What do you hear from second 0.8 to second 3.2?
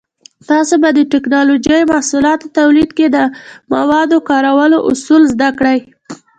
به د ټېکنالوجۍ محصولاتو تولید کې د